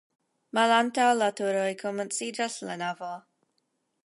Malantaŭ 0.57 1.05
la 1.19 1.27
turoj 1.41 1.69
komenciĝas 1.83 2.59
la 2.71 2.79
navo. 2.87 3.13